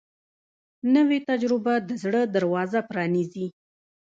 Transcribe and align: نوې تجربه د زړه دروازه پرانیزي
نوې 0.95 1.19
تجربه 1.29 1.73
د 1.87 1.89
زړه 2.03 2.21
دروازه 2.35 2.79
پرانیزي 2.89 3.47